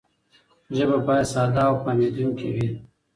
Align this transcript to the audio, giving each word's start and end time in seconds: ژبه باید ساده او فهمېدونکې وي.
ژبه 0.75 0.97
باید 1.05 1.27
ساده 1.33 1.61
او 1.69 1.75
فهمېدونکې 1.83 2.47
وي. 2.55 2.67